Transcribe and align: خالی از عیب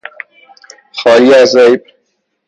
خالی 0.91 1.33
از 1.35 1.55
عیب 1.57 1.81